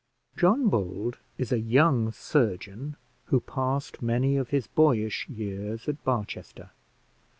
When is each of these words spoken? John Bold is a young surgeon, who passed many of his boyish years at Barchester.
John 0.35 0.67
Bold 0.67 1.19
is 1.37 1.51
a 1.51 1.59
young 1.59 2.11
surgeon, 2.11 2.95
who 3.25 3.39
passed 3.39 4.01
many 4.01 4.35
of 4.35 4.49
his 4.49 4.65
boyish 4.65 5.29
years 5.29 5.87
at 5.87 6.03
Barchester. 6.03 6.71